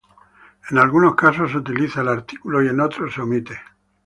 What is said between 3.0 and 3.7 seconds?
se omite.